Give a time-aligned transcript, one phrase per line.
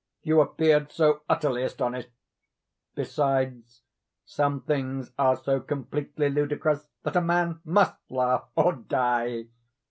[0.23, 2.09] You appeared so utterly astonished.
[2.95, 3.83] Besides,
[4.25, 9.45] some things are so completely ludicrous, that a man must laugh or die.